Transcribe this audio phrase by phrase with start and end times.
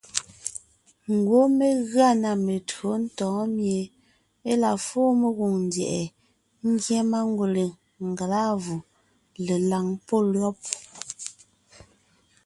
[1.15, 3.81] Ngwɔ́ mé gʉa na metÿǒ ntɔ̌ɔn mie
[4.49, 6.03] e la fóo mengwòŋ ndyɛ̀ʼɛ
[6.71, 7.65] ngyɛ́ mangwèle,
[8.09, 8.75] ngelâvù,
[9.45, 10.57] lelàŋ pɔ́ lÿɔ́b.